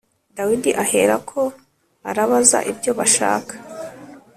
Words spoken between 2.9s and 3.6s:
bashaka